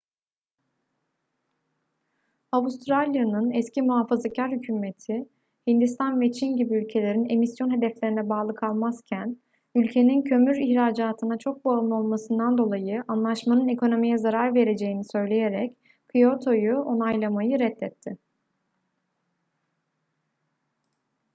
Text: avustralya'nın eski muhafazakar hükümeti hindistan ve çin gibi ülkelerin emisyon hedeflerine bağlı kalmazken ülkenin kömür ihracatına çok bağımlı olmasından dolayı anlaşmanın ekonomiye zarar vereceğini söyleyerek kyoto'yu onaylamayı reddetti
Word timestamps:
avustralya'nın 2.57 3.51
eski 3.59 3.81
muhafazakar 3.81 4.51
hükümeti 4.51 5.29
hindistan 5.67 6.21
ve 6.21 6.31
çin 6.31 6.57
gibi 6.57 6.75
ülkelerin 6.77 7.29
emisyon 7.29 7.71
hedeflerine 7.75 8.29
bağlı 8.29 8.55
kalmazken 8.55 9.37
ülkenin 9.75 10.21
kömür 10.23 10.55
ihracatına 10.55 11.37
çok 11.37 11.65
bağımlı 11.65 11.95
olmasından 11.95 12.57
dolayı 12.57 13.03
anlaşmanın 13.07 13.67
ekonomiye 13.67 14.17
zarar 14.17 14.55
vereceğini 14.55 15.03
söyleyerek 15.05 15.75
kyoto'yu 16.11 16.79
onaylamayı 16.79 17.59
reddetti 17.59 18.17